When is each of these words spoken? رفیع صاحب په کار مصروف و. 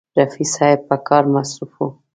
رفیع 0.17 0.47
صاحب 0.55 0.79
په 0.89 0.95
کار 1.07 1.23
مصروف 1.33 1.73
و. 1.79 1.85